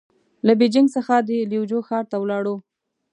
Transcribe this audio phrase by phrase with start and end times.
[0.45, 2.55] له بېجينګ څخه د ليوجو ښار ته ولاړو.